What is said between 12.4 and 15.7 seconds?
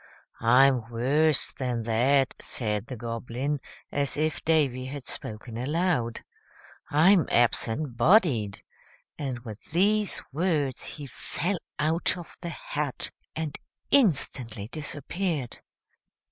the hat and instantly disappeared.